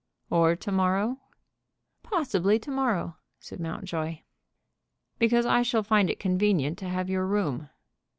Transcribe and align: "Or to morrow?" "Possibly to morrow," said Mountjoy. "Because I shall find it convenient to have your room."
"Or 0.31 0.55
to 0.55 0.71
morrow?" 0.71 1.19
"Possibly 2.01 2.57
to 2.57 2.71
morrow," 2.71 3.17
said 3.39 3.59
Mountjoy. 3.59 4.21
"Because 5.19 5.45
I 5.45 5.61
shall 5.61 5.83
find 5.83 6.09
it 6.09 6.19
convenient 6.19 6.79
to 6.79 6.89
have 6.89 7.07
your 7.07 7.27
room." 7.27 7.69